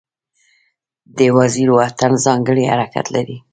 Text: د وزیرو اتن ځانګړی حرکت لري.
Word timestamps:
د 1.17 1.19
وزیرو 1.37 1.75
اتن 1.87 2.13
ځانګړی 2.25 2.63
حرکت 2.71 3.05
لري. 3.15 3.37